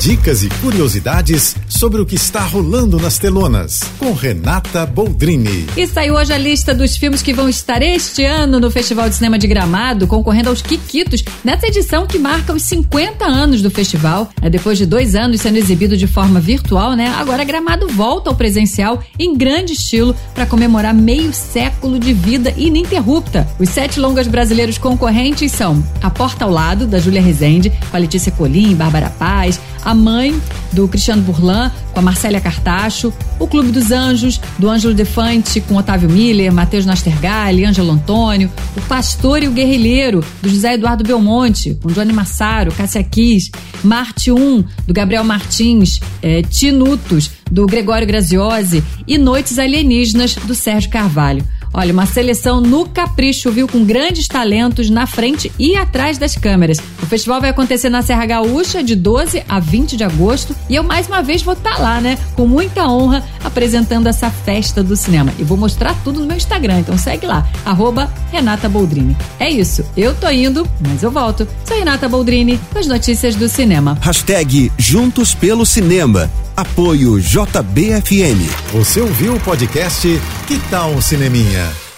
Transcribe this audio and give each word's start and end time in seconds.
Dicas 0.00 0.42
e 0.42 0.48
curiosidades 0.62 1.54
sobre 1.68 2.00
o 2.00 2.06
que 2.06 2.14
está 2.14 2.40
rolando 2.40 2.98
nas 2.98 3.18
telonas, 3.18 3.80
com 3.98 4.14
Renata 4.14 4.86
Boldrini. 4.86 5.66
E 5.76 5.86
saiu 5.86 6.14
hoje 6.14 6.32
a 6.32 6.38
lista 6.38 6.74
dos 6.74 6.96
filmes 6.96 7.20
que 7.20 7.34
vão 7.34 7.50
estar 7.50 7.82
este 7.82 8.24
ano 8.24 8.58
no 8.58 8.70
Festival 8.70 9.10
de 9.10 9.16
Cinema 9.16 9.38
de 9.38 9.46
Gramado, 9.46 10.06
concorrendo 10.06 10.48
aos 10.48 10.62
Quiquitos, 10.62 11.22
nessa 11.44 11.66
edição 11.66 12.06
que 12.06 12.18
marca 12.18 12.54
os 12.54 12.62
50 12.62 13.26
anos 13.26 13.60
do 13.60 13.70
festival. 13.70 14.30
É 14.40 14.48
depois 14.48 14.78
de 14.78 14.86
dois 14.86 15.14
anos 15.14 15.42
sendo 15.42 15.58
exibido 15.58 15.98
de 15.98 16.06
forma 16.06 16.40
virtual, 16.40 16.94
né? 16.94 17.14
Agora 17.18 17.44
Gramado 17.44 17.86
volta 17.86 18.30
ao 18.30 18.36
presencial 18.36 19.04
em 19.18 19.36
grande 19.36 19.74
estilo 19.74 20.16
para 20.34 20.46
comemorar 20.46 20.94
meio 20.94 21.30
século 21.34 21.98
de 21.98 22.14
vida 22.14 22.54
ininterrupta. 22.56 23.46
Os 23.58 23.68
sete 23.68 24.00
longas 24.00 24.26
brasileiros 24.26 24.78
concorrentes 24.78 25.52
são 25.52 25.84
A 26.00 26.08
Porta 26.08 26.46
ao 26.46 26.50
Lado, 26.50 26.86
da 26.86 26.98
Júlia 26.98 27.20
Rezende, 27.20 27.70
com 27.90 27.96
a 27.98 28.00
Letícia 28.00 28.32
Colim, 28.32 28.74
Bárbara 28.74 29.10
Paz, 29.10 29.60
a 29.90 29.94
Mãe, 29.94 30.40
do 30.72 30.86
Cristiano 30.86 31.20
Burlan, 31.22 31.70
com 31.92 31.98
a 31.98 32.02
Marcélia 32.02 32.40
Cartacho, 32.40 33.12
O 33.40 33.46
Clube 33.48 33.72
dos 33.72 33.90
Anjos, 33.90 34.40
do 34.56 34.70
Ângelo 34.70 34.94
Defante, 34.94 35.60
com 35.60 35.74
Otávio 35.74 36.08
Miller, 36.08 36.52
Matheus 36.52 36.86
Nastergalli, 36.86 37.64
Ângelo 37.64 37.90
Antônio, 37.90 38.50
O 38.76 38.80
Pastor 38.82 39.42
e 39.42 39.48
o 39.48 39.50
Guerrilheiro, 39.50 40.24
do 40.40 40.48
José 40.48 40.74
Eduardo 40.74 41.02
Belmonte, 41.02 41.76
com 41.82 41.88
Johnny 41.88 42.12
Massaro, 42.12 42.72
Cássia 42.72 43.02
Kiss, 43.02 43.50
Marte 43.82 44.30
1, 44.30 44.64
do 44.86 44.94
Gabriel 44.94 45.24
Martins, 45.24 46.00
é, 46.22 46.42
Tinutos, 46.42 47.32
do 47.50 47.66
Gregório 47.66 48.06
Graziosi. 48.06 48.84
E 49.08 49.18
Noites 49.18 49.58
Alienígenas, 49.58 50.36
do 50.36 50.54
Sérgio 50.54 50.90
Carvalho. 50.90 51.44
Olha, 51.72 51.92
uma 51.92 52.04
seleção 52.04 52.60
no 52.60 52.88
capricho, 52.88 53.50
viu? 53.50 53.68
Com 53.68 53.84
grandes 53.84 54.26
talentos 54.26 54.90
na 54.90 55.06
frente 55.06 55.52
e 55.58 55.76
atrás 55.76 56.18
das 56.18 56.34
câmeras. 56.34 56.78
O 57.00 57.06
festival 57.06 57.40
vai 57.40 57.50
acontecer 57.50 57.88
na 57.88 58.02
Serra 58.02 58.26
Gaúcha 58.26 58.82
de 58.82 58.96
12 58.96 59.44
a 59.48 59.60
20 59.60 59.96
de 59.96 60.02
agosto 60.02 60.54
e 60.68 60.74
eu 60.74 60.82
mais 60.82 61.06
uma 61.06 61.22
vez 61.22 61.42
vou 61.42 61.54
estar 61.54 61.76
tá 61.76 61.82
lá, 61.82 62.00
né? 62.00 62.18
Com 62.34 62.46
muita 62.46 62.88
honra 62.88 63.24
apresentando 63.50 64.06
essa 64.06 64.30
festa 64.30 64.82
do 64.82 64.96
cinema. 64.96 65.32
E 65.38 65.44
vou 65.44 65.58
mostrar 65.58 65.94
tudo 66.02 66.20
no 66.20 66.26
meu 66.26 66.36
Instagram, 66.36 66.80
então 66.80 66.96
segue 66.96 67.26
lá, 67.26 67.46
arroba 67.64 68.10
Renata 68.32 68.68
Boldrini. 68.68 69.16
É 69.38 69.50
isso, 69.50 69.84
eu 69.96 70.14
tô 70.14 70.28
indo, 70.30 70.66
mas 70.80 71.02
eu 71.02 71.10
volto. 71.10 71.46
Sou 71.64 71.76
Renata 71.76 72.08
Boldrini, 72.08 72.58
com 72.72 72.78
as 72.78 72.86
notícias 72.86 73.34
do 73.34 73.48
cinema. 73.48 73.98
Hashtag 74.00 74.72
Juntos 74.78 75.34
pelo 75.34 75.66
Cinema. 75.66 76.30
Apoio 76.56 77.20
JBFM. 77.20 78.48
Você 78.72 79.00
ouviu 79.00 79.34
o 79.34 79.40
podcast 79.40 80.08
Que 80.46 80.58
tal 80.70 80.90
um 80.90 81.00
Cineminha? 81.00 81.89